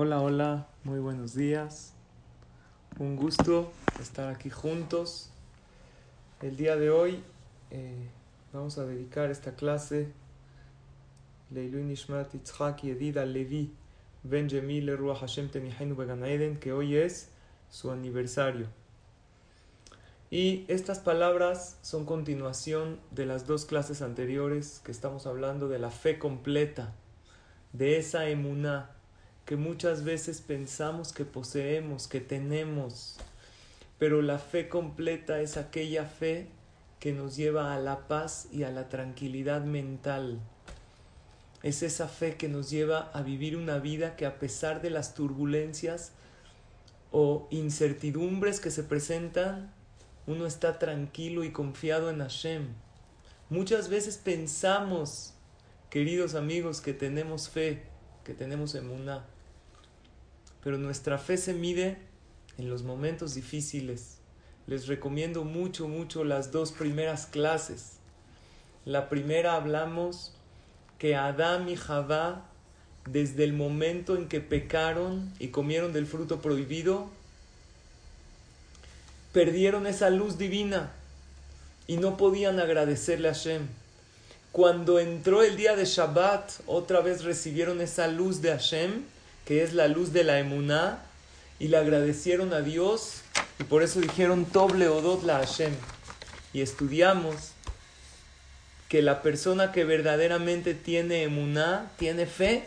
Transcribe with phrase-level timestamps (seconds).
[0.00, 1.92] Hola, hola, muy buenos días.
[3.00, 5.32] Un gusto estar aquí juntos.
[6.40, 7.24] El día de hoy
[7.72, 8.08] eh,
[8.52, 10.12] vamos a dedicar esta clase
[11.50, 13.74] Leilu Nishmat Yitzhak Yedida Levi
[14.22, 17.30] Ben Jemil Ruach Hashem Tenihenu Began Eden, que hoy es
[17.68, 18.68] su aniversario.
[20.30, 25.90] Y estas palabras son continuación de las dos clases anteriores que estamos hablando de la
[25.90, 26.94] fe completa,
[27.72, 28.94] de esa emuná
[29.48, 33.16] que muchas veces pensamos que poseemos, que tenemos,
[33.98, 36.48] pero la fe completa es aquella fe
[37.00, 40.38] que nos lleva a la paz y a la tranquilidad mental.
[41.62, 45.14] Es esa fe que nos lleva a vivir una vida que a pesar de las
[45.14, 46.12] turbulencias
[47.10, 49.72] o incertidumbres que se presentan,
[50.26, 52.66] uno está tranquilo y confiado en Hashem.
[53.48, 55.32] Muchas veces pensamos,
[55.88, 57.84] queridos amigos, que tenemos fe,
[58.24, 59.24] que tenemos emuná,
[60.68, 61.96] pero nuestra fe se mide
[62.58, 64.18] en los momentos difíciles.
[64.66, 67.92] Les recomiendo mucho, mucho las dos primeras clases.
[68.84, 70.34] La primera hablamos
[70.98, 72.50] que Adán y Javá,
[73.06, 77.08] desde el momento en que pecaron y comieron del fruto prohibido,
[79.32, 80.92] perdieron esa luz divina
[81.86, 83.68] y no podían agradecerle a Hashem.
[84.52, 89.04] Cuando entró el día de Shabbat, otra vez recibieron esa luz de Hashem,
[89.48, 91.02] que es la luz de la emuná,
[91.58, 93.22] y le agradecieron a Dios,
[93.58, 95.72] y por eso dijeron Toble Odot la Hashem.
[96.52, 97.52] Y estudiamos
[98.90, 102.66] que la persona que verdaderamente tiene emuná, tiene fe,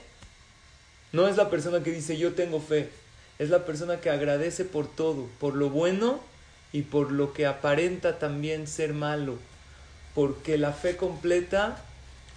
[1.12, 2.90] no es la persona que dice yo tengo fe,
[3.38, 6.19] es la persona que agradece por todo, por lo bueno
[6.74, 9.38] y por lo que aparenta también ser malo,
[10.16, 11.80] porque la fe completa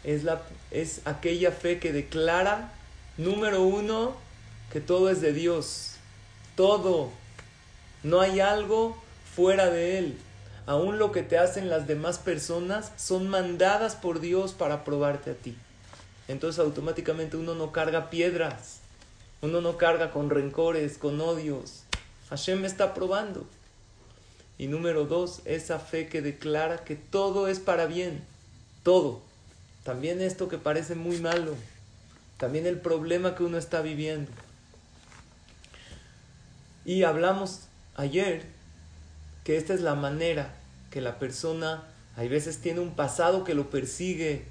[0.02, 2.74] es, la, es aquella fe que declara,
[3.16, 4.22] número uno,
[4.74, 5.92] que todo es de Dios,
[6.56, 7.12] todo,
[8.02, 8.96] no hay algo
[9.36, 10.18] fuera de Él.
[10.66, 15.34] Aún lo que te hacen las demás personas son mandadas por Dios para probarte a
[15.34, 15.56] ti.
[16.26, 18.80] Entonces automáticamente uno no carga piedras,
[19.42, 21.84] uno no carga con rencores, con odios.
[22.30, 23.46] Hashem me está probando.
[24.58, 28.24] Y número dos, esa fe que declara que todo es para bien,
[28.82, 29.22] todo.
[29.84, 31.54] También esto que parece muy malo,
[32.38, 34.32] también el problema que uno está viviendo.
[36.84, 37.60] Y hablamos
[37.96, 38.44] ayer
[39.44, 40.54] que esta es la manera
[40.90, 41.82] que la persona,
[42.16, 44.44] hay veces tiene un pasado que lo persigue.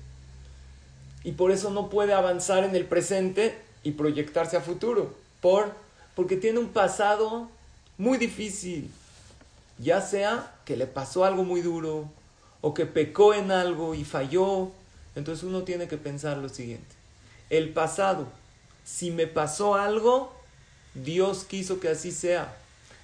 [1.24, 5.74] Y por eso no puede avanzar en el presente y proyectarse a futuro, por
[6.16, 7.50] porque tiene un pasado
[7.98, 8.90] muy difícil,
[9.80, 12.10] ya sea que le pasó algo muy duro
[12.62, 14.72] o que pecó en algo y falló,
[15.16, 16.96] entonces uno tiene que pensar lo siguiente,
[17.50, 18.28] el pasado,
[18.84, 20.33] si me pasó algo,
[20.94, 22.56] Dios quiso que así sea.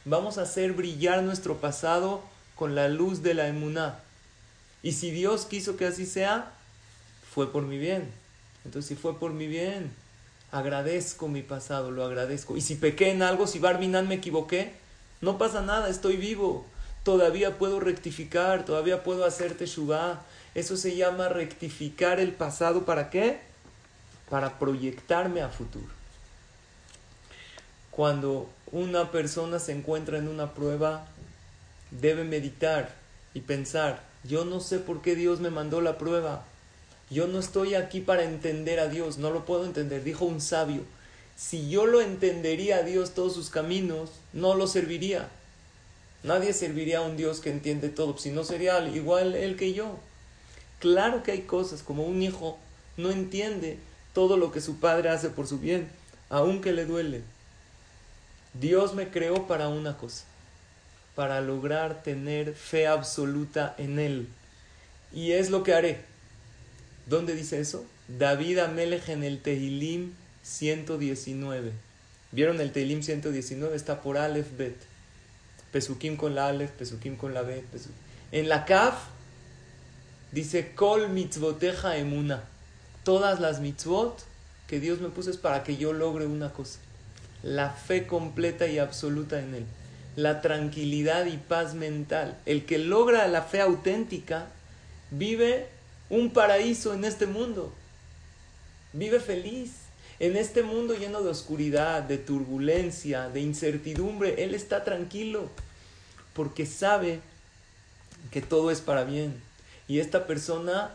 [0.05, 2.21] Vamos a hacer brillar nuestro pasado
[2.55, 3.99] con la luz de la emuná.
[4.83, 6.51] Y si Dios quiso que así sea,
[7.33, 8.09] fue por mi bien.
[8.65, 9.91] Entonces, si fue por mi bien,
[10.51, 12.57] agradezco mi pasado, lo agradezco.
[12.57, 14.73] Y si pequé en algo, si Barminan me equivoqué,
[15.21, 16.65] no pasa nada, estoy vivo.
[17.03, 20.21] Todavía puedo rectificar, todavía puedo hacer teshuvah.
[20.55, 22.85] Eso se llama rectificar el pasado.
[22.85, 23.39] ¿Para qué?
[24.29, 25.98] Para proyectarme a futuro.
[27.91, 31.05] Cuando una persona se encuentra en una prueba,
[31.91, 32.95] debe meditar
[33.33, 36.45] y pensar, yo no sé por qué Dios me mandó la prueba.
[37.09, 40.03] Yo no estoy aquí para entender a Dios, no lo puedo entender.
[40.03, 40.83] Dijo un sabio,
[41.35, 45.29] si yo lo entendería a Dios todos sus caminos, no lo serviría.
[46.21, 49.97] Nadie serviría a un Dios que entiende todo, si no sería igual él que yo.
[50.79, 52.57] Claro que hay cosas como un hijo
[52.99, 53.79] no entiende
[54.13, 55.89] todo lo que su padre hace por su bien,
[56.29, 57.21] aunque le duele.
[58.53, 60.25] Dios me creó para una cosa,
[61.15, 64.27] para lograr tener fe absoluta en Él.
[65.13, 66.01] Y es lo que haré.
[67.05, 67.85] ¿Dónde dice eso?
[68.07, 70.13] David Amelech en el Tehilim
[70.43, 71.71] 119.
[72.31, 73.75] ¿Vieron el Tehilim 119?
[73.75, 74.75] Está por Aleph Bet.
[75.71, 77.65] Pesukim con la Aleph, Pesukim con la Bet.
[78.31, 78.95] En la Kaf
[80.31, 81.93] dice Kol mitzvoteja.
[83.03, 84.23] Todas las mitzvot
[84.67, 86.79] que Dios me puso es para que yo logre una cosa,
[87.43, 89.65] la fe completa y absoluta en Él,
[90.15, 92.37] la tranquilidad y paz mental.
[92.45, 94.47] El que logra la fe auténtica
[95.11, 95.67] vive
[96.09, 97.73] un paraíso en este mundo,
[98.93, 99.71] vive feliz.
[100.21, 105.49] En este mundo lleno de oscuridad, de turbulencia, de incertidumbre, Él está tranquilo
[106.33, 107.21] porque sabe
[108.31, 109.41] que todo es para bien.
[109.87, 110.91] Y esta persona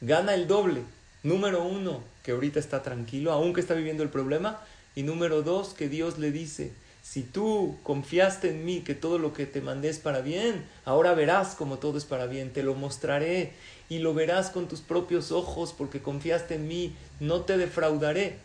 [0.00, 0.82] gana el doble.
[1.22, 4.60] Número uno, que ahorita está tranquilo, aunque está viviendo el problema.
[4.94, 6.72] Y número dos, que Dios le dice,
[7.02, 11.14] si tú confiaste en mí que todo lo que te mandé es para bien, ahora
[11.14, 13.52] verás como todo es para bien, te lo mostraré
[13.88, 18.38] y lo verás con tus propios ojos porque confiaste en mí, no te defraudaré.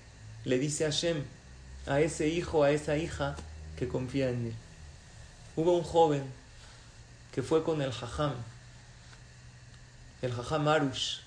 [0.43, 1.23] Le dice Hashem
[1.85, 3.35] a ese hijo, a esa hija
[3.77, 4.53] que confía en él.
[5.55, 6.23] Hubo un joven
[7.33, 8.33] que fue con el Jajam,
[10.21, 11.19] el Jajam Arush,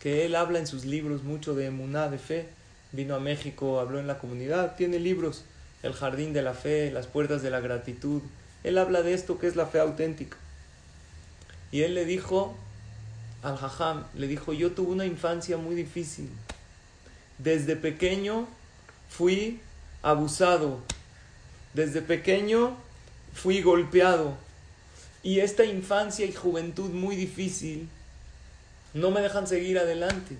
[0.00, 2.48] que él habla en sus libros mucho de emuná, de fe.
[2.96, 5.44] Vino a México, habló en la comunidad, tiene libros,
[5.82, 8.22] El Jardín de la Fe, Las Puertas de la Gratitud.
[8.64, 10.38] Él habla de esto que es la fe auténtica.
[11.70, 12.56] Y él le dijo
[13.42, 16.30] al Jajam, le dijo, yo tuve una infancia muy difícil.
[17.36, 18.48] Desde pequeño
[19.10, 19.60] fui
[20.02, 20.80] abusado.
[21.74, 22.78] Desde pequeño
[23.34, 24.38] fui golpeado.
[25.22, 27.90] Y esta infancia y juventud muy difícil
[28.94, 30.34] no me dejan seguir adelante,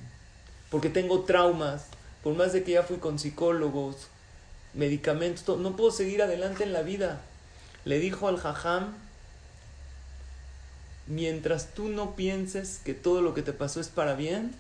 [0.71, 1.89] porque tengo traumas,
[2.27, 4.09] por más de que ya fui con psicólogos,
[4.75, 7.21] medicamentos, no puedo seguir adelante en la vida.
[7.85, 8.95] Le dijo al jajam,
[11.07, 14.53] mientras tú no pienses que todo lo que te pasó es para bien,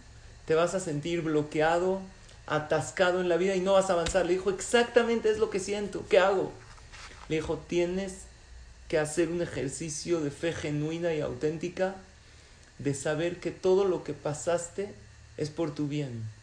[0.44, 2.02] te vas a sentir bloqueado,
[2.46, 4.26] atascado en la vida y no vas a avanzar.
[4.26, 6.52] Le dijo, exactamente es lo que siento, ¿qué hago?
[7.28, 8.18] Le dijo, tienes
[8.86, 11.96] que hacer un ejercicio de fe genuina y auténtica
[12.78, 14.94] de saber que todo lo que pasaste
[15.36, 16.36] es por tu bien.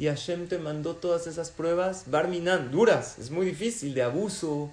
[0.00, 4.70] Y Hashem te mandó todas esas pruebas, Barminan, duras, es muy difícil, de abuso,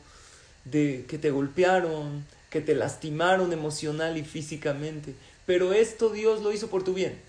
[0.64, 5.16] de que te golpearon, que te lastimaron emocional y físicamente.
[5.46, 7.20] Pero esto Dios lo hizo por tu bien.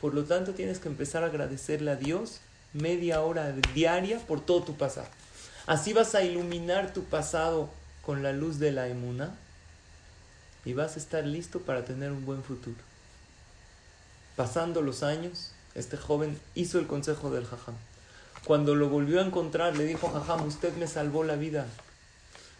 [0.00, 2.38] Por lo tanto, tienes que empezar a agradecerle a Dios
[2.74, 5.08] media hora diaria por todo tu pasado.
[5.66, 7.70] Así vas a iluminar tu pasado
[8.02, 9.34] con la luz de la emuna
[10.64, 12.78] y vas a estar listo para tener un buen futuro.
[14.36, 17.74] Pasando los años, este joven hizo el consejo del jajam.
[18.44, 21.66] Cuando lo volvió a encontrar, le dijo, jajam, usted me salvó la vida.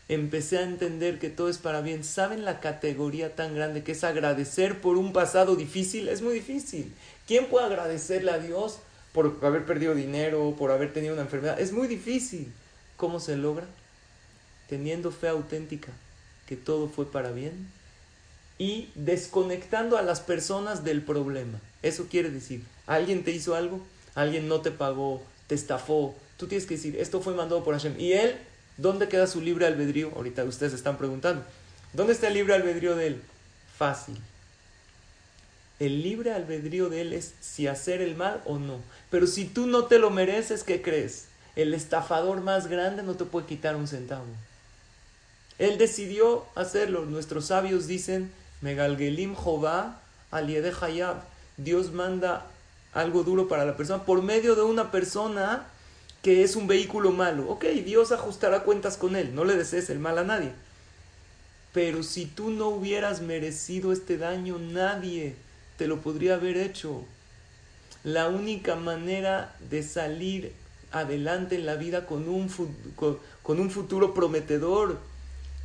[0.09, 2.05] Empecé a entender que todo es para bien.
[2.05, 6.09] ¿Saben la categoría tan grande que es agradecer por un pasado difícil?
[6.09, 6.95] Es muy difícil.
[7.27, 8.79] ¿Quién puede agradecerle a Dios
[9.13, 11.61] por haber perdido dinero, por haber tenido una enfermedad?
[11.61, 12.53] Es muy difícil.
[12.97, 13.67] ¿Cómo se logra?
[14.69, 15.93] Teniendo fe auténtica,
[16.47, 17.71] que todo fue para bien
[18.59, 21.61] y desconectando a las personas del problema.
[21.83, 23.81] Eso quiere decir, alguien te hizo algo,
[24.17, 26.17] alguien no te pagó, te estafó.
[26.37, 27.95] Tú tienes que decir, esto fue mandado por Hashem.
[28.01, 28.37] ¿Y él?
[28.77, 30.11] ¿Dónde queda su libre albedrío?
[30.17, 31.45] Ahorita ustedes están preguntando.
[31.93, 33.23] ¿Dónde está el libre albedrío de él?
[33.77, 34.17] Fácil.
[35.79, 38.81] El libre albedrío de él es si hacer el mal o no.
[39.11, 41.27] Pero si tú no te lo mereces, ¿qué crees?
[41.57, 44.27] El estafador más grande no te puede quitar un centavo.
[45.59, 47.05] Él decidió hacerlo.
[47.05, 48.31] Nuestros sabios dicen,
[48.61, 50.01] Megalgelim Jová
[50.31, 51.17] Aliede Hayab.
[51.57, 52.47] Dios manda
[52.93, 55.67] algo duro para la persona por medio de una persona
[56.23, 57.49] que es un vehículo malo.
[57.49, 60.53] Ok, Dios ajustará cuentas con él, no le desees el mal a nadie.
[61.73, 65.37] Pero si tú no hubieras merecido este daño, nadie
[65.77, 67.05] te lo podría haber hecho.
[68.05, 70.53] La única manera de salir
[70.91, 72.49] adelante en la vida con un,
[72.97, 74.99] con un futuro prometedor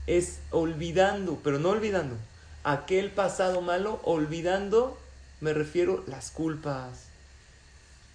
[0.07, 2.15] es olvidando, pero no olvidando,
[2.63, 4.97] aquel pasado malo, olvidando,
[5.39, 7.12] me refiero las culpas,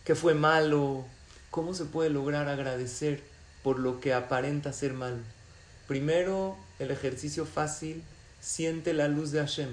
[0.08, 1.04] que fue malo,
[1.50, 3.20] cómo se puede lograr agradecer
[3.62, 5.18] por lo que aparenta ser malo.
[5.86, 8.02] Primero, el ejercicio fácil,
[8.40, 9.68] siente la luz de Hashem.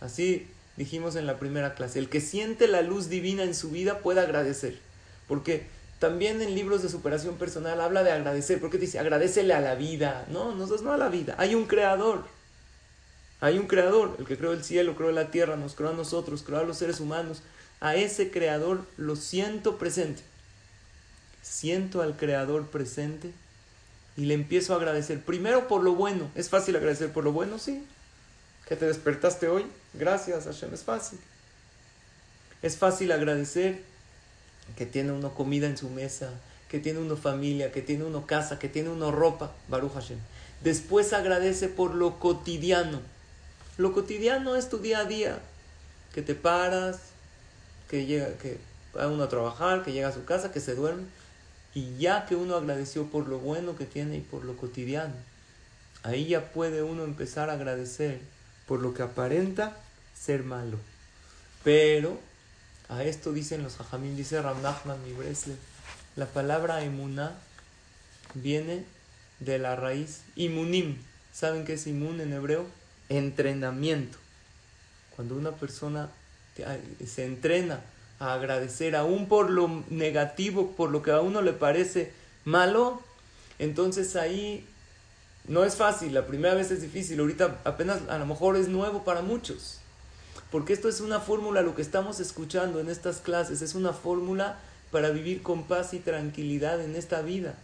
[0.00, 0.48] Así
[0.78, 4.22] dijimos en la primera clase, el que siente la luz divina en su vida puede
[4.22, 4.78] agradecer,
[5.26, 5.66] porque
[5.98, 10.24] también en libros de superación personal habla de agradecer, porque dice, agradecele a la vida,
[10.30, 12.24] no, no, no a la vida, hay un creador,
[13.40, 16.42] hay un creador, el que creó el cielo, creó la tierra, nos creó a nosotros,
[16.42, 17.42] creó a los seres humanos.
[17.80, 20.22] A ese creador lo siento presente.
[21.42, 23.32] Siento al creador presente
[24.16, 25.22] y le empiezo a agradecer.
[25.22, 26.30] Primero por lo bueno.
[26.34, 27.58] ¿Es fácil agradecer por lo bueno?
[27.58, 27.84] Sí.
[28.66, 29.66] Que te despertaste hoy.
[29.94, 30.74] Gracias, Hashem.
[30.74, 31.18] Es fácil.
[32.62, 33.80] Es fácil agradecer
[34.76, 36.30] que tiene uno comida en su mesa,
[36.68, 39.52] que tiene uno familia, que tiene uno casa, que tiene uno ropa.
[39.68, 40.18] Baruch Hashem.
[40.62, 43.00] Después agradece por lo cotidiano
[43.78, 45.38] lo cotidiano es tu día a día,
[46.12, 46.98] que te paras,
[47.88, 48.58] que llega, que
[48.96, 51.04] va uno a trabajar, que llega a su casa, que se duerme.
[51.74, 55.14] Y ya que uno agradeció por lo bueno que tiene y por lo cotidiano,
[56.02, 58.20] ahí ya puede uno empezar a agradecer
[58.66, 59.76] por lo que aparenta
[60.14, 60.78] ser malo.
[61.62, 62.18] Pero
[62.88, 64.58] a esto dicen los hajamim, dice Ram
[65.04, 65.56] mi Bresle,
[66.16, 67.36] la palabra emuná
[68.34, 68.84] viene
[69.40, 70.96] de la raíz imunim.
[71.32, 72.66] ¿Saben qué es imun en hebreo?
[73.08, 74.18] Entrenamiento.
[75.14, 76.10] Cuando una persona
[77.06, 77.80] se entrena
[78.20, 82.12] a agradecer aún por lo negativo, por lo que a uno le parece
[82.44, 83.02] malo,
[83.58, 84.66] entonces ahí
[85.46, 89.04] no es fácil, la primera vez es difícil, ahorita apenas a lo mejor es nuevo
[89.04, 89.78] para muchos,
[90.50, 94.58] porque esto es una fórmula, lo que estamos escuchando en estas clases es una fórmula
[94.90, 97.54] para vivir con paz y tranquilidad en esta vida,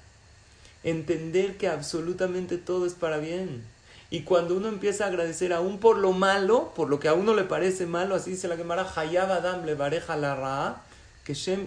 [0.83, 3.74] entender que absolutamente todo es para bien.
[4.15, 7.35] Y cuando uno empieza a agradecer aún por lo malo, por lo que a uno
[7.35, 10.83] le parece malo, así dice la Gemara, Hayab Adam le bareja la ra,
[11.25, 11.67] que Shem,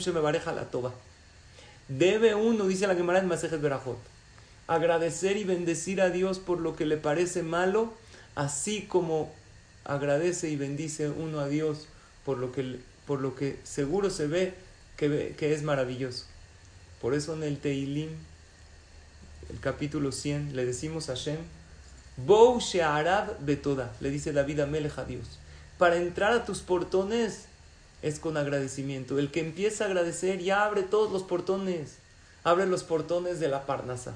[0.00, 0.94] se me bareja la toba.
[1.88, 3.98] Debe uno, dice la Gemara en Masejet Berajot,
[4.66, 7.92] agradecer y bendecir a Dios por lo que le parece malo,
[8.34, 9.30] así como
[9.84, 11.86] agradece y bendice uno a Dios
[12.24, 14.54] por lo que, por lo que seguro se ve
[14.96, 16.24] que, que es maravilloso.
[17.02, 18.08] Por eso en el Teilim,
[19.50, 21.36] el capítulo 100, le decimos a Shem,
[22.26, 25.38] Bou She'arab Betoda, le dice David Amelech a Dios.
[25.78, 27.44] Para entrar a tus portones
[28.02, 29.20] es con agradecimiento.
[29.20, 31.98] El que empieza a agradecer ya abre todos los portones.
[32.42, 34.14] Abre los portones de la parnasa,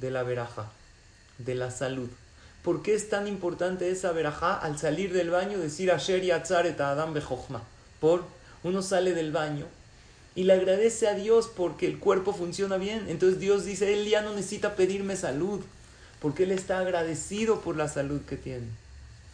[0.00, 0.72] de la veraja,
[1.38, 2.08] de la salud.
[2.64, 6.80] ¿Por qué es tan importante esa veraja al salir del baño decir Asher Yatzar et
[6.80, 7.62] Adam Bejochma?
[8.00, 8.24] Por
[8.64, 9.66] uno sale del baño
[10.34, 13.04] y le agradece a Dios porque el cuerpo funciona bien.
[13.08, 15.60] Entonces Dios dice, él ya no necesita pedirme salud
[16.20, 18.66] porque él está agradecido por la salud que tiene.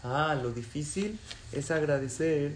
[0.03, 1.19] Ah, lo difícil
[1.53, 2.53] es agradecer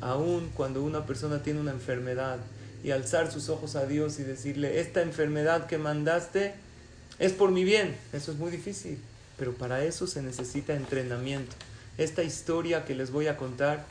[0.00, 2.38] aún cuando una persona tiene una enfermedad
[2.82, 6.54] y alzar sus ojos a Dios y decirle, esta enfermedad que mandaste
[7.18, 7.96] es por mi bien.
[8.12, 8.98] Eso es muy difícil,
[9.38, 11.54] pero para eso se necesita entrenamiento.
[11.96, 13.86] Esta historia que les voy a contar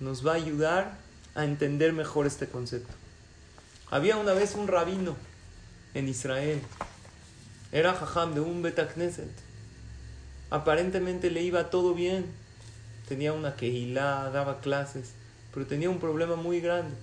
[0.00, 0.98] nos va a ayudar
[1.34, 2.92] a entender mejor este concepto.
[3.90, 5.16] Había una vez un rabino
[5.94, 6.60] en Israel
[7.72, 9.30] era jajam de un Betakneset.
[10.50, 12.26] Aparentemente le iba todo bien.
[13.08, 15.12] Tenía una quejilá, daba clases,
[15.52, 16.94] pero tenía un problema muy grande.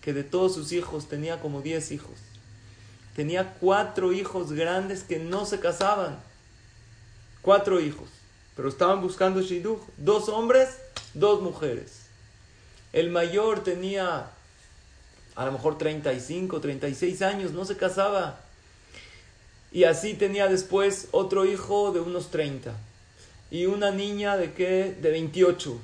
[0.00, 2.18] Que de todos sus hijos tenía como 10 hijos.
[3.14, 6.18] Tenía cuatro hijos grandes que no se casaban.
[7.42, 8.08] Cuatro hijos.
[8.56, 9.80] Pero estaban buscando shidduch.
[9.96, 10.78] Dos hombres,
[11.14, 12.06] dos mujeres.
[12.92, 14.30] El mayor tenía
[15.36, 18.40] a lo mejor 35, 36 años, no se casaba.
[19.72, 22.74] Y así tenía después otro hijo de unos 30.
[23.50, 24.96] Y una niña de qué?
[25.00, 25.78] De 28.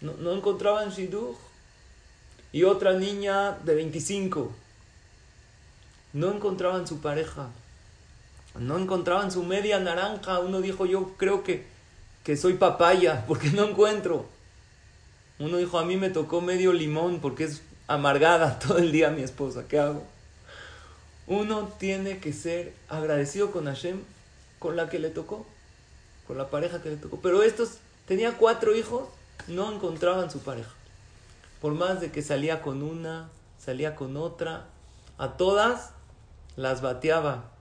[0.00, 1.36] No, no encontraban shidduch.
[2.52, 4.52] Y otra niña de 25.
[6.12, 7.48] No encontraban su pareja.
[8.58, 10.40] No encontraban su media naranja.
[10.40, 11.66] Uno dijo, yo creo que,
[12.24, 14.26] que soy papaya porque no encuentro.
[15.38, 19.22] Uno dijo, a mí me tocó medio limón porque es amargada todo el día mi
[19.22, 19.66] esposa.
[19.68, 20.04] ¿Qué hago?
[21.30, 24.00] Uno tiene que ser agradecido con Hashem,
[24.58, 25.46] con la que le tocó,
[26.26, 27.20] con la pareja que le tocó.
[27.22, 29.08] Pero estos, tenía cuatro hijos,
[29.46, 30.72] no encontraban su pareja.
[31.60, 34.66] Por más de que salía con una, salía con otra,
[35.18, 35.92] a todas
[36.56, 37.52] las bateaba.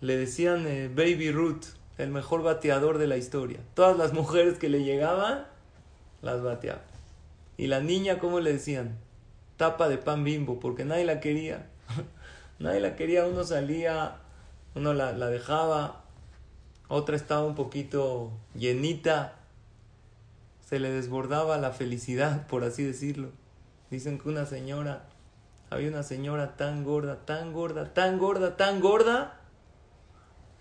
[0.00, 1.66] Le decían eh, Baby Ruth,
[1.98, 3.60] el mejor bateador de la historia.
[3.74, 5.46] Todas las mujeres que le llegaban,
[6.22, 6.80] las bateaba.
[7.58, 8.96] Y la niña, ¿cómo le decían?
[9.58, 11.66] Tapa de pan bimbo, porque nadie la quería.
[12.58, 14.16] Nadie la quería, uno salía,
[14.74, 16.02] uno la, la dejaba,
[16.88, 19.36] otra estaba un poquito llenita,
[20.66, 23.30] se le desbordaba la felicidad, por así decirlo.
[23.90, 25.04] Dicen que una señora,
[25.70, 29.40] había una señora tan gorda, tan gorda, tan gorda, tan gorda,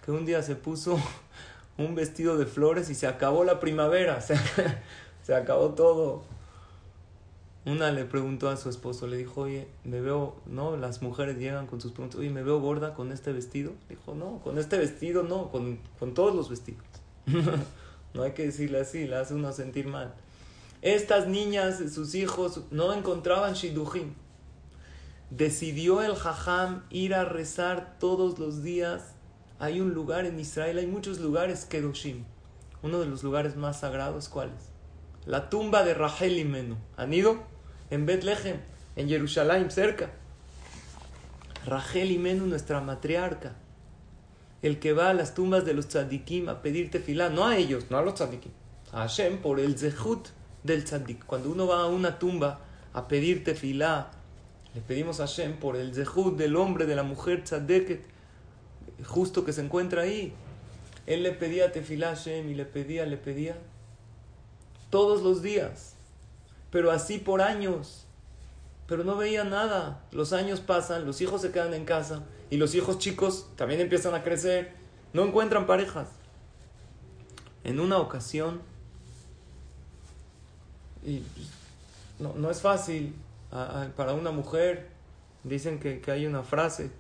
[0.06, 1.00] que un día se puso
[1.78, 4.36] un vestido de flores y se acabó la primavera, se,
[5.24, 6.37] se acabó todo.
[7.68, 10.78] Una le preguntó a su esposo, le dijo, oye, me veo, ¿no?
[10.78, 13.74] Las mujeres llegan con sus preguntas, oye, ¿me veo gorda con este vestido?
[13.90, 16.86] Dijo, no, con este vestido no, con, con todos los vestidos.
[18.14, 20.14] no hay que decirle así, le hace uno sentir mal.
[20.82, 24.14] Estas niñas, sus hijos, no encontraban shidujim.
[25.30, 29.12] Decidió el jajam ir a rezar todos los días.
[29.60, 32.24] Hay un lugar en Israel, hay muchos lugares, Kedoshim.
[32.82, 35.28] Uno de los lugares más sagrados, ¿cuál es?
[35.28, 36.78] La tumba de Rachel y Menú.
[36.96, 37.57] ¿Han ido?
[37.90, 38.58] En Betlehem,
[38.96, 40.10] en Jerusalén, cerca.
[41.66, 43.56] Rachel y Menú, nuestra matriarca,
[44.62, 47.86] el que va a las tumbas de los tzadikim a pedir tefilá, no a ellos,
[47.90, 48.52] no a los tzadikim,
[48.94, 50.30] a Hashem por el zehut
[50.64, 51.26] del tzadik.
[51.26, 52.62] Cuando uno va a una tumba
[52.94, 54.12] a pedir tefilá,
[54.78, 58.06] Le pedimos a Hashem por el zehut del hombre, de la mujer tzadeket,
[59.04, 60.34] justo que se encuentra ahí.
[61.08, 63.58] Él le pedía tefilá a Hashem y le pedía, le pedía.
[64.92, 65.97] Todos los días.
[66.72, 68.06] Pero así por años.
[68.88, 70.04] Pero no veía nada.
[70.12, 72.24] Los años pasan, los hijos se quedan en casa.
[72.50, 74.74] Y los hijos chicos también empiezan a crecer.
[75.14, 76.10] No encuentran parejas.
[77.64, 78.62] En una ocasión,
[81.06, 81.24] y
[82.20, 83.14] no, no es fácil
[83.96, 84.90] para una mujer,
[85.44, 86.92] dicen que, que, hay una frase,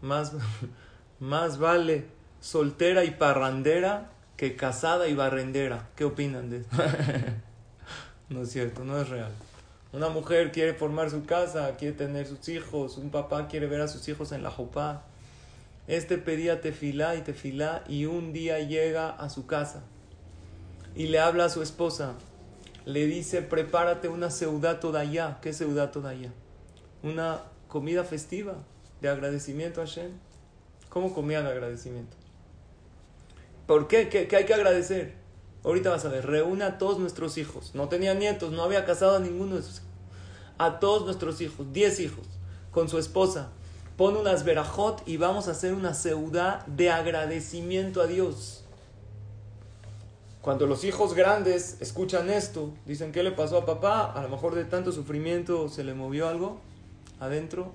[0.00, 0.32] más,
[1.20, 2.06] más vale
[2.40, 5.88] soltera y parrandera que casada y barrendera.
[5.96, 6.68] ¿Qué opinan de eso?
[8.28, 9.32] no es cierto, no es real.
[9.92, 13.88] Una mujer quiere formar su casa, quiere tener sus hijos, un papá quiere ver a
[13.88, 15.04] sus hijos en la jopá.
[15.86, 19.82] Este pedía tefilá y tefilá y un día llega a su casa
[20.94, 22.14] y le habla a su esposa.
[22.84, 25.38] Le dice, prepárate una seudato de allá.
[25.40, 26.32] ¿Qué seudato de allá?
[27.02, 28.56] Una comida festiva
[29.00, 30.10] de agradecimiento a Hashem.
[30.90, 32.16] ¿Cómo comía de agradecimiento?
[33.66, 34.08] ¿Por qué?
[34.08, 34.26] qué?
[34.26, 35.14] ¿Qué hay que agradecer?
[35.68, 37.72] Ahorita vas a ver, reúne a todos nuestros hijos.
[37.74, 39.88] No tenía nietos, no había casado a ninguno de sus hijos.
[40.56, 42.24] A todos nuestros hijos, diez hijos,
[42.70, 43.50] con su esposa.
[43.98, 48.64] Pone unas verajot y vamos a hacer una seudá de agradecimiento a Dios.
[50.40, 54.10] Cuando los hijos grandes escuchan esto, dicen, ¿qué le pasó a papá?
[54.10, 56.62] A lo mejor de tanto sufrimiento se le movió algo
[57.20, 57.72] adentro.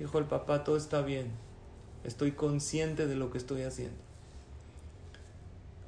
[0.00, 1.30] Dijo el papá, todo está bien.
[2.02, 4.05] Estoy consciente de lo que estoy haciendo.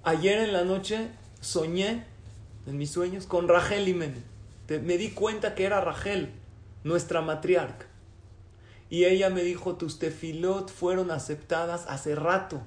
[0.05, 2.05] Ayer en la noche soñé
[2.67, 4.25] en mis sueños con Rachel y Men.
[4.69, 6.33] Me di cuenta que era Rachel,
[6.85, 7.87] nuestra matriarca.
[8.90, 12.62] Y ella me dijo, tus tefilot fueron aceptadas hace rato.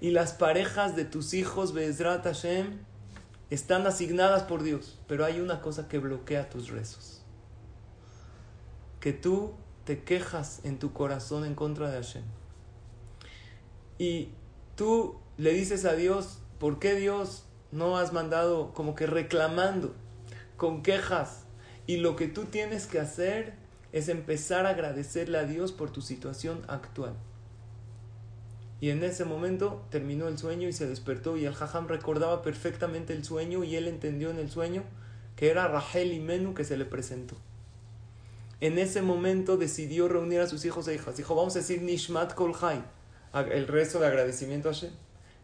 [0.00, 2.78] Y las parejas de tus hijos, Bezrat Hashem,
[3.50, 4.98] están asignadas por Dios.
[5.06, 7.22] Pero hay una cosa que bloquea tus rezos.
[9.00, 12.24] Que tú te quejas en tu corazón en contra de Hashem.
[13.98, 14.30] Y
[14.76, 19.94] tú le dices a Dios, ¿por qué Dios no has mandado como que reclamando,
[20.56, 21.44] con quejas?
[21.86, 23.54] Y lo que tú tienes que hacer
[23.92, 27.14] es empezar a agradecerle a Dios por tu situación actual.
[28.80, 33.12] Y en ese momento terminó el sueño y se despertó y el jajam recordaba perfectamente
[33.12, 34.84] el sueño y él entendió en el sueño
[35.34, 37.36] que era Rahel y Menú que se le presentó.
[38.60, 41.16] En ese momento decidió reunir a sus hijos e hijas.
[41.16, 42.54] Dijo, vamos a decir Nishmat Kol
[43.50, 44.92] el resto de agradecimiento a Hashem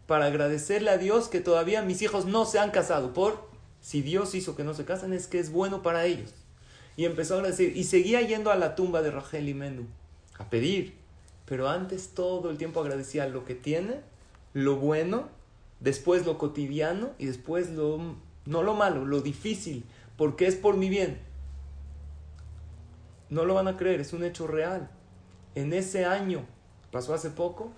[0.07, 3.13] para agradecerle a Dios que todavía mis hijos no se han casado.
[3.15, 3.49] Por
[3.81, 6.35] si Dios hizo que no se casen, es que es bueno para ellos.
[6.97, 7.77] Y empezó a agradecer.
[7.77, 9.87] Y seguía yendo a la tumba de Rachel y Menú
[10.39, 10.95] a pedir.
[11.47, 14.01] Pero antes todo el tiempo agradecía lo que tiene,
[14.55, 15.29] lo bueno,
[15.81, 19.85] después lo cotidiano y después lo, no lo malo, lo difícil,
[20.17, 21.19] porque es por mi bien.
[23.29, 24.91] No lo van a creer, es un hecho real.
[25.55, 26.45] En ese año,
[26.91, 27.73] pasó hace poco,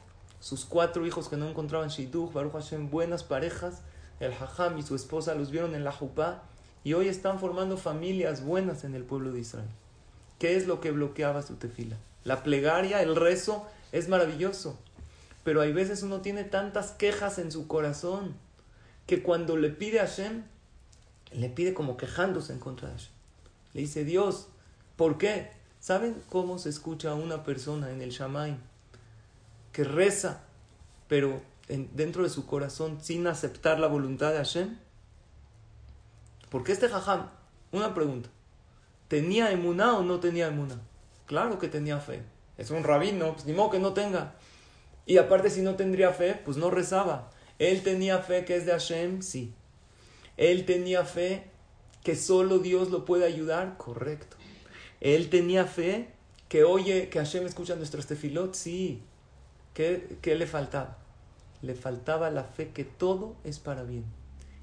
[0.44, 3.80] sus cuatro hijos que no encontraban Shidduch, Baruch Hashem, buenas parejas,
[4.20, 6.42] el Hajam y su esposa los vieron en la Jupá
[6.84, 9.70] y hoy están formando familias buenas en el pueblo de Israel.
[10.38, 11.96] ¿Qué es lo que bloqueaba su tefila?
[12.24, 14.78] La plegaria, el rezo, es maravilloso,
[15.44, 18.34] pero hay veces uno tiene tantas quejas en su corazón
[19.06, 20.44] que cuando le pide a Hashem,
[21.32, 23.12] le pide como quejándose en contra de Hashem.
[23.72, 24.48] Le dice, Dios,
[24.96, 25.52] ¿por qué?
[25.80, 28.58] ¿Saben cómo se escucha a una persona en el Shamaim?
[29.74, 30.44] Que reza,
[31.08, 34.78] pero dentro de su corazón sin aceptar la voluntad de Hashem?
[36.48, 37.28] Porque este jajam,
[37.72, 38.30] una pregunta,
[39.08, 40.80] ¿tenía emuná o no tenía emuná?
[41.26, 42.22] Claro que tenía fe.
[42.56, 44.34] Es un rabino, pues ni modo que no tenga.
[45.06, 47.32] Y aparte si no tendría fe, pues no rezaba.
[47.58, 49.52] Él tenía fe que es de Hashem, sí.
[50.36, 51.50] Él tenía fe
[52.04, 54.36] que solo Dios lo puede ayudar, correcto.
[55.00, 56.10] Él tenía fe
[56.48, 59.02] que oye que Hashem escucha nuestros tefilot, sí.
[59.74, 60.98] ¿Qué, le faltaba?
[61.60, 64.04] Le faltaba la fe que todo es para bien.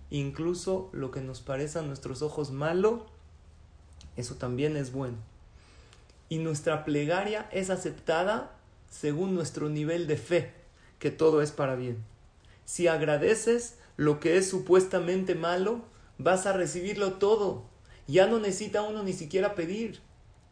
[0.10, 3.06] Incluso lo que nos parece a nuestros ojos malo,
[4.16, 5.18] eso también es bueno.
[6.30, 8.54] Y nuestra plegaria es aceptada
[8.90, 10.54] según nuestro nivel de fe,
[10.98, 11.98] que todo es para bien.
[12.64, 15.82] Si agradeces lo que es supuestamente malo,
[16.18, 17.66] vas a recibirlo todo.
[18.08, 20.00] Ya no necesita uno ni siquiera pedir.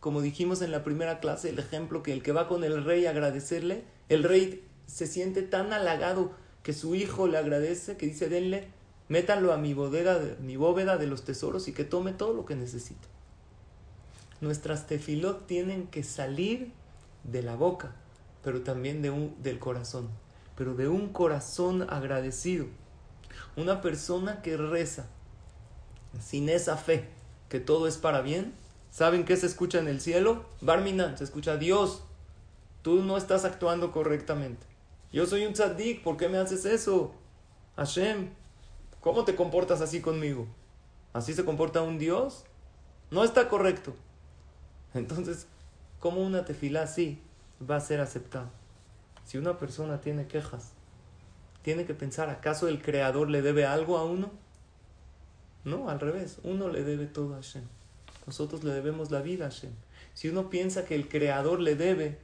[0.01, 3.05] Como dijimos en la primera clase, el ejemplo que el que va con el rey
[3.05, 6.31] a agradecerle, el rey se siente tan halagado
[6.63, 8.67] que su hijo le agradece, que dice, denle,
[9.07, 13.07] métanlo a mi, bóveda de los tesoros y que tome todo lo que necesita.
[14.41, 16.71] Nuestras tefilot tienen que salir
[17.23, 17.95] de la boca,
[18.43, 20.09] pero también de un, del corazón,
[20.57, 22.65] pero de un corazón agradecido.
[23.55, 25.07] Una persona que reza
[26.19, 27.07] sin esa fe,
[27.47, 28.53] que todo es para bien,
[28.91, 30.45] ¿Saben qué se escucha en el cielo?
[30.61, 32.03] Barminan, se escucha Dios.
[32.81, 34.65] Tú no estás actuando correctamente.
[35.11, 37.13] Yo soy un tzaddik, ¿por qué me haces eso?
[37.75, 38.29] Hashem,
[39.01, 40.47] ¿cómo te comportas así conmigo?
[41.13, 42.45] ¿Así se comporta un Dios?
[43.11, 43.93] No está correcto.
[44.93, 45.47] Entonces,
[45.99, 47.21] ¿cómo una tefilá así
[47.69, 48.51] va a ser aceptada?
[49.25, 50.73] Si una persona tiene quejas,
[51.63, 54.31] tiene que pensar, ¿acaso el Creador le debe algo a uno?
[55.63, 57.63] No, al revés, uno le debe todo a Hashem.
[58.25, 59.73] Nosotros le debemos la vida a Hashem.
[60.13, 62.19] Si uno piensa que el Creador le debe,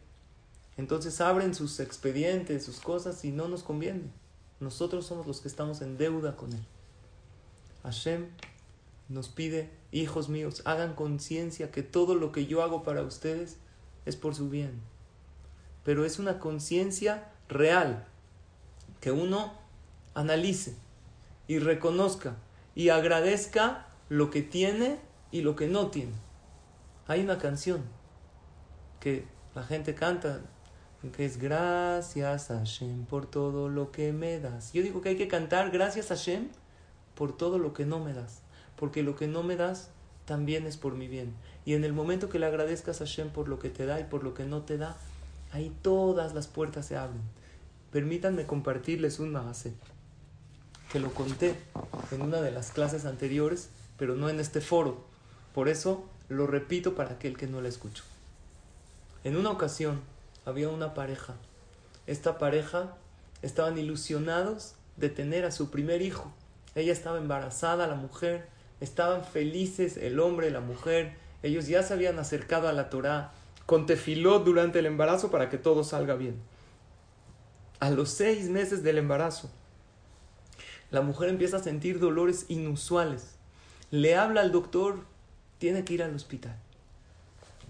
[0.77, 4.11] entonces abren sus expedientes, sus cosas y no nos conviene.
[4.59, 6.65] Nosotros somos los que estamos en deuda con Él.
[7.83, 8.27] Hashem
[9.07, 13.57] nos pide, hijos míos, hagan conciencia que todo lo que yo hago para ustedes
[14.05, 14.81] es por su bien.
[15.83, 18.07] Pero es una conciencia real,
[18.99, 19.53] que uno
[20.15, 20.75] analice
[21.47, 22.37] y reconozca
[22.73, 24.99] y agradezca lo que tiene
[25.31, 26.13] y lo que no tiene.
[27.07, 27.83] Hay una canción
[28.99, 30.41] que la gente canta
[31.17, 34.73] es gracias a Hashem por todo lo que me das.
[34.73, 36.49] Yo digo que hay que cantar gracias a Hashem
[37.15, 38.41] por todo lo que no me das,
[38.75, 39.89] porque lo que no me das
[40.25, 41.33] también es por mi bien.
[41.65, 44.03] Y en el momento que le agradezcas a Hashem por lo que te da y
[44.05, 44.97] por lo que no te da,
[45.51, 47.21] ahí todas las puertas se abren.
[47.91, 49.73] Permítanme compartirles un mahase,
[50.91, 51.55] que lo conté
[52.11, 55.05] en una de las clases anteriores, pero no en este foro.
[55.53, 58.03] Por eso lo repito para aquel que no lo escuchó.
[59.23, 60.01] En una ocasión,
[60.45, 61.35] había una pareja.
[62.07, 62.95] Esta pareja
[63.41, 66.31] estaban ilusionados de tener a su primer hijo.
[66.75, 68.47] Ella estaba embarazada, la mujer,
[68.79, 71.15] estaban felices el hombre, la mujer.
[71.43, 73.31] Ellos ya se habían acercado a la Torá
[73.65, 76.35] con tefilot durante el embarazo para que todo salga bien.
[77.79, 79.49] A los seis meses del embarazo,
[80.91, 83.35] la mujer empieza a sentir dolores inusuales.
[83.91, 84.99] Le habla al doctor,
[85.57, 86.57] tiene que ir al hospital.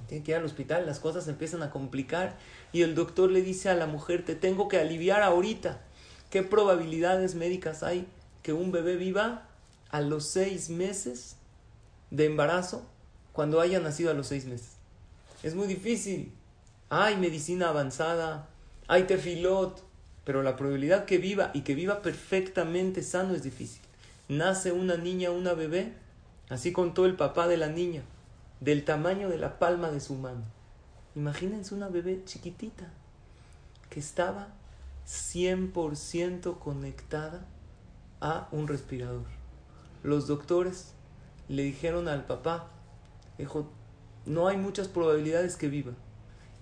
[0.08, 2.38] Tiene que ir al hospital, las cosas empiezan a complicar
[2.72, 5.82] y el doctor le dice a la mujer, te tengo que aliviar ahorita.
[6.30, 8.08] ¿Qué probabilidades médicas hay
[8.44, 9.48] que un bebé viva
[9.90, 11.38] a los seis meses
[12.12, 12.86] de embarazo
[13.34, 14.74] cuando haya nacido a los seis meses?
[15.44, 16.32] Es muy difícil.
[16.90, 18.48] Hay medicina avanzada,
[18.88, 19.84] hay tefilot,
[20.24, 23.82] pero la probabilidad que viva y que viva perfectamente sano es difícil.
[24.28, 25.94] Nace una niña, una bebé,
[26.50, 28.04] así contó el papá de la niña,
[28.60, 30.44] del tamaño de la palma de su mano.
[31.16, 32.92] Imagínense una bebé chiquitita
[33.90, 34.50] que estaba
[35.08, 37.46] 100% conectada
[38.22, 39.26] a un respirador.
[40.04, 40.94] Los doctores
[41.48, 42.68] le dijeron al papá,
[43.38, 43.68] dijo,
[44.26, 45.94] no hay muchas probabilidades que viva.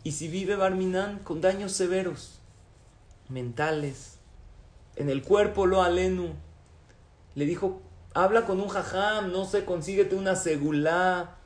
[0.03, 2.39] Y si vive Barminan con daños severos,
[3.29, 4.17] mentales,
[4.95, 6.33] en el cuerpo lo alenu,
[7.35, 7.81] le dijo,
[8.13, 11.37] habla con un jajam, no sé, consíguete una segulá,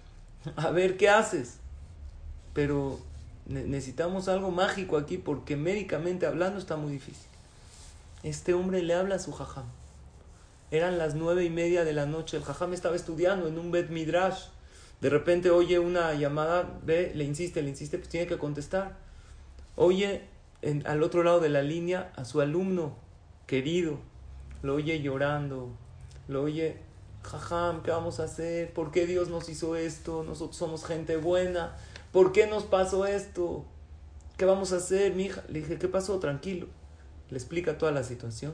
[0.56, 1.60] a ver qué haces
[2.58, 2.98] pero
[3.46, 7.28] necesitamos algo mágico aquí porque médicamente hablando está muy difícil.
[8.24, 9.66] Este hombre le habla a su jajam.
[10.72, 12.36] Eran las nueve y media de la noche.
[12.36, 14.46] El jajam estaba estudiando en un Bet Midrash.
[15.02, 18.98] De repente oye una llamada, ve, le insiste, le insiste, pues tiene que contestar.
[19.76, 20.24] Oye
[20.86, 22.96] al otro lado de la línea a su alumno
[23.46, 24.00] querido.
[24.64, 25.70] Lo oye llorando.
[26.28, 26.78] Lo oye,
[27.28, 28.74] jajam, ¿qué vamos a hacer?
[28.74, 30.24] ¿Por qué Dios nos hizo esto?
[30.24, 31.76] Nosotros somos gente buena
[32.12, 33.66] ¿Por qué nos pasó esto?
[34.38, 35.44] ¿Qué vamos a hacer, mi hija?
[35.50, 36.20] Le dije, ¿qué pasó?
[36.20, 36.68] Tranquilo.
[37.30, 38.54] Le explica toda la situación.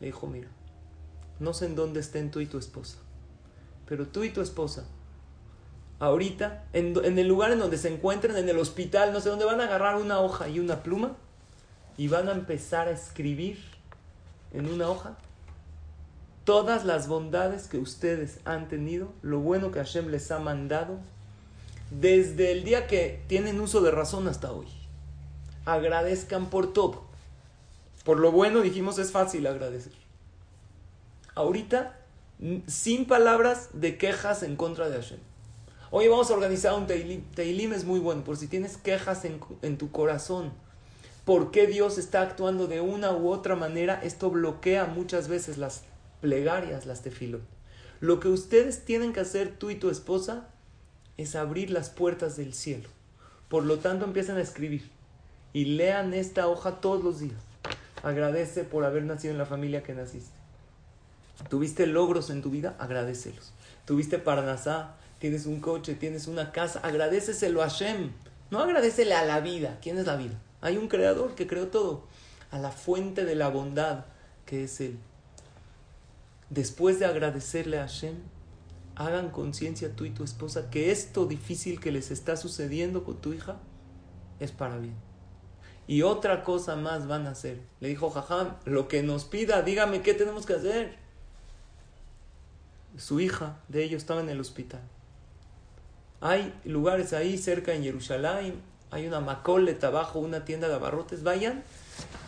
[0.00, 0.48] Le dijo, mira,
[1.40, 2.98] no sé en dónde estén tú y tu esposa,
[3.86, 4.84] pero tú y tu esposa,
[5.98, 9.44] ahorita, en, en el lugar en donde se encuentran, en el hospital, no sé dónde,
[9.44, 11.16] van a agarrar una hoja y una pluma
[11.96, 13.58] y van a empezar a escribir
[14.52, 15.16] en una hoja
[16.44, 20.98] todas las bondades que ustedes han tenido, lo bueno que Hashem les ha mandado
[21.90, 24.66] desde el día que tienen uso de razón hasta hoy.
[25.64, 27.04] Agradezcan por todo.
[28.04, 29.92] Por lo bueno dijimos es fácil agradecer.
[31.34, 31.98] Ahorita,
[32.66, 35.18] sin palabras de quejas en contra de Hashem.
[35.90, 37.22] Hoy vamos a organizar un Teilim.
[37.34, 40.52] Teilim es muy bueno, por si tienes quejas en, en tu corazón.
[41.24, 44.00] ¿Por qué Dios está actuando de una u otra manera?
[44.02, 45.82] Esto bloquea muchas veces las
[46.24, 47.42] plegarias, las tefilot.
[48.00, 50.48] Lo que ustedes tienen que hacer tú y tu esposa
[51.18, 52.88] es abrir las puertas del cielo.
[53.50, 54.88] Por lo tanto, empiezan a escribir
[55.52, 57.36] y lean esta hoja todos los días.
[58.02, 60.32] Agradece por haber nacido en la familia que naciste.
[61.50, 63.52] Tuviste logros en tu vida, agradecelos.
[63.84, 68.12] Tuviste parnasá, tienes un coche, tienes una casa, agradeceselo a Hashem.
[68.50, 69.78] No agradecele a la vida.
[69.82, 70.40] ¿Quién es la vida?
[70.62, 72.06] Hay un creador que creó todo.
[72.50, 74.06] A la fuente de la bondad
[74.46, 74.98] que es Él.
[76.54, 78.14] Después de agradecerle a Hashem,
[78.94, 83.32] hagan conciencia tú y tu esposa que esto difícil que les está sucediendo con tu
[83.32, 83.56] hija
[84.38, 84.94] es para bien.
[85.88, 87.60] Y otra cosa más van a hacer.
[87.80, 90.96] Le dijo Jajam, lo que nos pida, dígame qué tenemos que hacer.
[92.96, 94.82] Su hija de ellos estaba en el hospital.
[96.20, 98.62] Hay lugares ahí cerca en Jerusalén,
[98.92, 101.24] hay una macoleta abajo, una tienda de abarrotes.
[101.24, 101.64] Vayan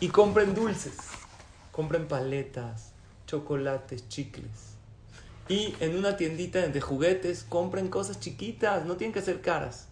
[0.01, 0.97] y compren dulces,
[1.71, 2.91] compren paletas,
[3.27, 4.77] chocolates, chicles.
[5.49, 9.87] Y en una tiendita de juguetes compren cosas chiquitas, no tienen que ser caras.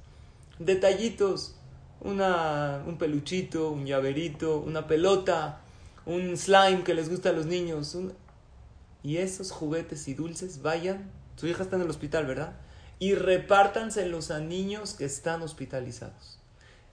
[0.60, 1.56] Detallitos,
[2.02, 5.62] una, un peluchito, un llaverito, una pelota,
[6.06, 7.98] un slime que les gusta a los niños.
[9.04, 11.10] Y esos juguetes y dulces vayan.
[11.36, 12.54] Su hija está en el hospital, ¿verdad?
[13.00, 16.40] Y repártanselos a niños que están hospitalizados.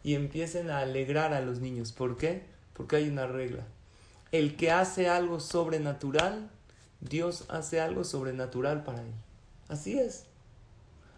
[0.04, 1.92] Y empiecen a alegrar a los niños.
[1.92, 2.44] ¿Por qué?
[2.74, 3.66] Porque hay una regla.
[4.32, 6.50] El que hace algo sobrenatural,
[7.00, 9.12] Dios hace algo sobrenatural para él.
[9.68, 10.24] Así es.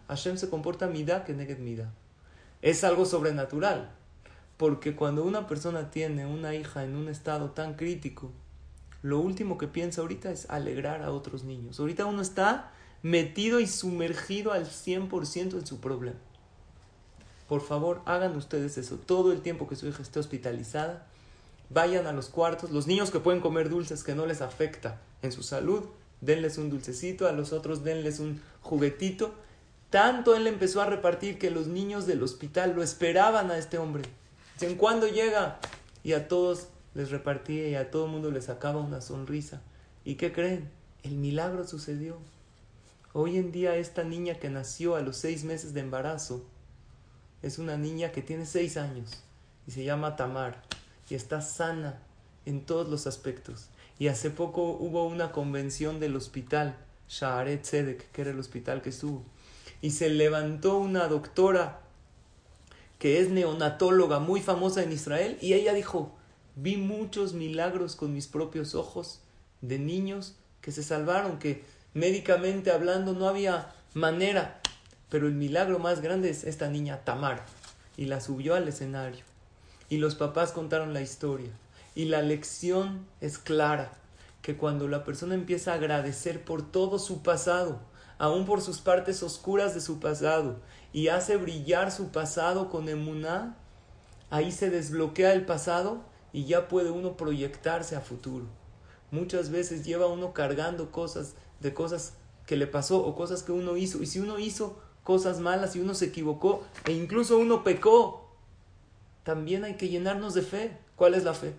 [0.07, 1.91] Hashem se comporta mida que neged mida
[2.65, 3.91] es algo sobrenatural.
[4.57, 8.31] Porque cuando una persona tiene una hija en un estado tan crítico,
[9.03, 11.79] lo último que piensa ahorita es alegrar a otros niños.
[11.79, 12.71] Ahorita uno está
[13.03, 16.17] metido y sumergido al 100% en su problema.
[17.47, 18.97] Por favor, hagan ustedes eso.
[18.97, 21.05] Todo el tiempo que su hija esté hospitalizada,
[21.69, 22.71] vayan a los cuartos.
[22.71, 25.83] Los niños que pueden comer dulces que no les afecta en su salud,
[26.21, 27.27] denles un dulcecito.
[27.27, 29.33] A los otros denles un juguetito
[29.95, 34.03] tanto él empezó a repartir que los niños del hospital lo esperaban a este hombre.
[34.59, 35.59] Dicen, ¿cuándo llega?
[36.03, 39.61] Y a todos les repartía y a todo el mundo les sacaba una sonrisa.
[40.03, 40.69] ¿Y qué creen?
[41.03, 42.17] El milagro sucedió.
[43.13, 46.43] Hoy en día esta niña que nació a los seis meses de embarazo
[47.41, 49.23] es una niña que tiene seis años
[49.65, 50.61] y se llama Tamar
[51.09, 51.99] y está sana
[52.45, 53.67] en todos los aspectos.
[53.99, 56.75] Y hace poco hubo una convención del hospital,
[57.09, 59.23] Shaaret Tzedek, que era el hospital que estuvo
[59.81, 61.81] y se levantó una doctora
[62.97, 66.11] que es neonatóloga muy famosa en Israel y ella dijo,
[66.55, 69.21] vi muchos milagros con mis propios ojos
[69.61, 71.63] de niños que se salvaron, que
[71.93, 74.59] médicamente hablando no había manera,
[75.09, 77.45] pero el milagro más grande es esta niña Tamar
[77.97, 79.23] y la subió al escenario
[79.89, 81.51] y los papás contaron la historia
[81.95, 83.93] y la lección es clara
[84.41, 87.79] que cuando la persona empieza a agradecer por todo su pasado,
[88.19, 90.57] aún por sus partes oscuras de su pasado,
[90.93, 93.57] y hace brillar su pasado con emuná,
[94.29, 98.45] ahí se desbloquea el pasado y ya puede uno proyectarse a futuro.
[99.09, 102.13] Muchas veces lleva uno cargando cosas de cosas
[102.45, 104.01] que le pasó o cosas que uno hizo.
[104.03, 108.24] Y si uno hizo cosas malas y uno se equivocó e incluso uno pecó,
[109.25, 110.77] también hay que llenarnos de fe.
[110.95, 111.55] ¿Cuál es la fe?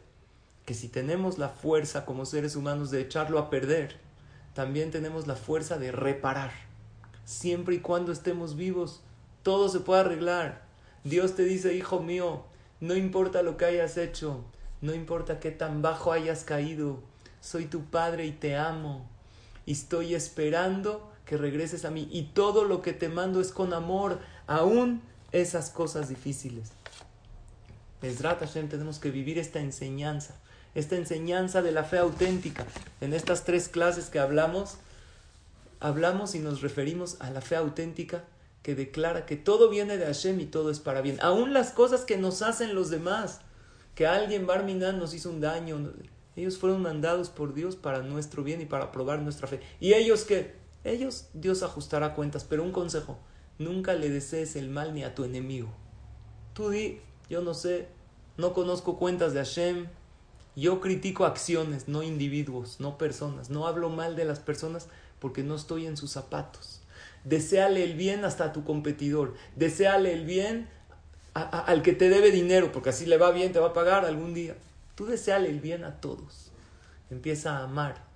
[0.65, 3.97] Que si tenemos la fuerza como seres humanos de echarlo a perder,
[4.55, 6.53] también tenemos la fuerza de reparar.
[7.25, 9.01] Siempre y cuando estemos vivos,
[9.43, 10.63] todo se puede arreglar.
[11.03, 12.45] Dios te dice, hijo mío,
[12.81, 14.45] no importa lo que hayas hecho,
[14.81, 17.01] no importa qué tan bajo hayas caído,
[17.41, 19.09] soy tu padre y te amo.
[19.67, 22.09] Y estoy esperando que regreses a mí.
[22.13, 25.03] Y todo lo que te mando es con amor, aún
[25.33, 26.71] esas cosas difíciles.
[28.01, 30.35] Besrat Hashem, tenemos que vivir esta enseñanza
[30.77, 32.67] esta enseñanza de la fe auténtica.
[33.01, 34.77] En estas tres clases que hablamos,
[35.81, 38.25] hablamos y nos referimos a la fe auténtica
[38.63, 41.19] que declara que todo viene de Hashem y todo es para bien.
[41.23, 43.41] Aún las cosas que nos hacen los demás,
[43.95, 45.95] que alguien Barminan nos hizo un daño,
[46.37, 49.61] ellos fueron mandados por Dios para nuestro bien y para probar nuestra fe.
[49.81, 53.19] Y ellos que, ellos Dios ajustará cuentas, pero un consejo,
[53.59, 55.69] nunca le desees el mal ni a tu enemigo.
[56.53, 57.89] Tú di, yo no sé,
[58.37, 59.87] no conozco cuentas de Hashem,
[60.57, 63.51] yo critico acciones, no individuos, no personas.
[63.51, 66.81] No hablo mal de las personas porque no estoy en sus zapatos.
[67.25, 69.35] Deseale el bien hasta a tu competidor.
[69.55, 70.69] Deseale el bien
[71.35, 74.33] al que te debe dinero, porque así le va bien, te va a pagar algún
[74.33, 74.57] día.
[74.95, 76.51] Tú deseale el bien a todos.
[77.11, 78.07] Empieza a amar.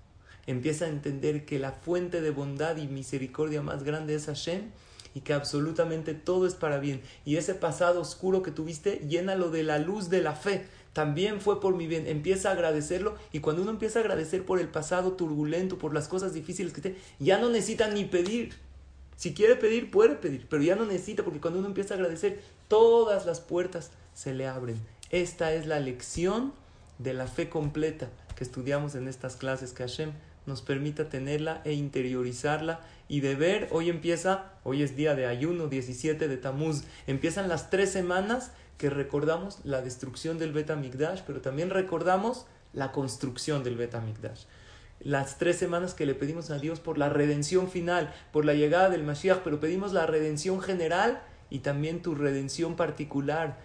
[0.47, 4.71] Empieza a entender que la fuente de bondad y misericordia más grande es Hashem
[5.15, 7.03] y que absolutamente todo es para bien.
[7.25, 11.61] Y ese pasado oscuro que tuviste, llénalo de la luz de la fe también fue
[11.61, 12.07] por mi bien.
[12.07, 16.09] Empieza a agradecerlo y cuando uno empieza a agradecer por el pasado turbulento, por las
[16.09, 18.55] cosas difíciles que te, ya no necesita ni pedir.
[19.17, 22.41] Si quiere pedir, puede pedir, pero ya no necesita porque cuando uno empieza a agradecer,
[22.69, 24.81] todas las puertas se le abren.
[25.11, 26.53] Esta es la lección
[26.99, 30.13] de la fe completa que estudiamos en estas clases que Hashem
[30.51, 32.81] nos permita tenerla e interiorizarla.
[33.09, 37.71] Y de ver, hoy empieza, hoy es día de ayuno, 17 de Tamuz, empiezan las
[37.71, 40.71] tres semanas que recordamos la destrucción del Bet
[41.27, 43.95] pero también recordamos la construcción del Bet
[45.01, 48.91] las tres semanas que le pedimos a Dios por la redención final, por la llegada
[48.91, 53.59] del Mashiach, pero pedimos la redención general y también tu redención particular,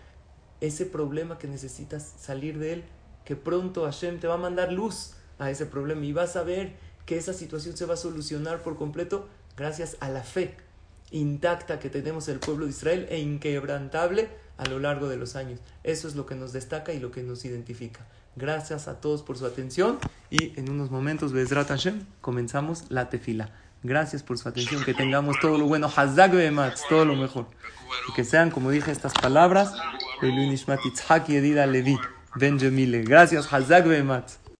[0.61, 2.83] ese problema que necesitas salir de él,
[3.25, 6.73] que pronto Hashem te va a mandar luz a ese problema y vas a ver
[7.05, 10.55] que esa situación se va a solucionar por completo gracias a la fe
[11.11, 15.59] intacta que tenemos el pueblo de Israel e inquebrantable a lo largo de los años.
[15.83, 18.05] Eso es lo que nos destaca y lo que nos identifica.
[18.35, 19.97] Gracias a todos por su atención
[20.29, 23.51] y en unos momentos, Bezrat Hashem, comenzamos la tefila.
[23.83, 26.31] Gracias por su atención, que tengamos todo lo bueno, Hazak
[26.89, 27.45] todo lo mejor.
[28.09, 29.73] Y que sean, como dije, estas palabras,
[30.21, 31.97] Levi,
[32.35, 32.57] Ben
[33.05, 33.85] Gracias, Hazak